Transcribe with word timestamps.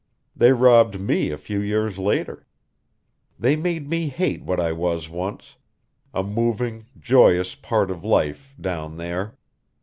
They 0.35 0.51
robbed 0.51 0.99
me 0.99 1.29
a 1.29 1.37
few 1.37 1.59
years 1.59 1.99
later. 1.99 2.47
They 3.37 3.55
made 3.55 3.87
me 3.87 4.09
hate 4.09 4.41
what 4.41 4.59
I 4.59 4.71
was 4.71 5.07
once, 5.09 5.57
a 6.11 6.23
moving, 6.23 6.87
joyous 6.99 7.53
part 7.53 7.91
of 7.91 8.03
life 8.03 8.55
down 8.59 8.97
there. 8.97 9.37